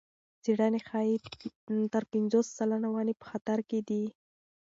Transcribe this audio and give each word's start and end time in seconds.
څېړنې 0.43 0.79
ښيي 0.87 1.15
تر 1.93 2.03
پنځوس 2.11 2.47
سلنه 2.57 2.87
ونې 2.91 3.13
په 3.21 3.25
خطر 3.31 3.59
کې 3.69 3.79
دي. 3.89 4.03